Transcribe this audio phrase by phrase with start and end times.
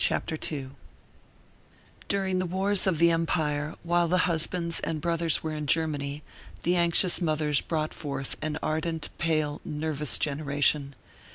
[0.03, 0.71] CHAPTER II
[2.07, 6.23] DURING the wars of the Empire, while the husbands and brothers were in Germany,
[6.63, 10.95] the anxious mothers brought forth an ardent, pale, nervous generation.